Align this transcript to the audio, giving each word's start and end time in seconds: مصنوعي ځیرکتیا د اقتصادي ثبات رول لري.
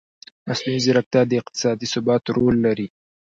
مصنوعي 0.47 0.79
ځیرکتیا 0.85 1.21
د 1.27 1.31
اقتصادي 1.41 1.87
ثبات 1.93 2.23
رول 2.35 2.55
لري. 2.65 2.87